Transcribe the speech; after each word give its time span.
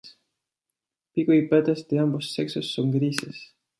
Pico 1.13 1.31
y 1.31 1.47
patas 1.47 1.87
de 1.87 1.99
ambos 1.99 2.33
sexos 2.33 2.73
son 2.73 2.89
grises. 2.89 3.53